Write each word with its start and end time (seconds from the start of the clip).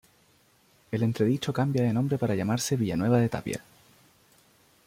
El 0.89 1.03
Entredicho 1.03 1.53
cambia 1.53 1.83
de 1.83 1.93
nombre 1.93 2.17
para 2.17 2.33
llamarse 2.33 2.75
Villanueva 2.75 3.19
de 3.19 3.29
Tapia. 3.29 3.61